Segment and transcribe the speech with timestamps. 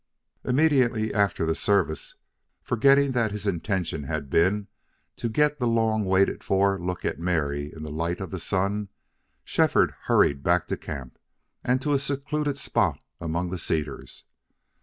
[0.43, 2.15] Immediately after the service,
[2.63, 4.67] forgetting that his intention had been
[5.17, 8.89] to get the long waited for look at Mary in the light of the sun,
[9.43, 11.19] Shefford hurried back to camp
[11.63, 14.25] and to a secluded spot among the cedars.